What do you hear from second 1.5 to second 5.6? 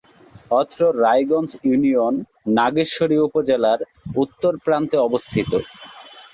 Union Nageshwari উপজেলার উত্তর প্রান্তে অবস্থিত।